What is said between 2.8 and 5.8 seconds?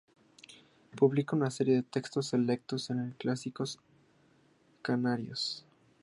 de los Clásicos Canarios.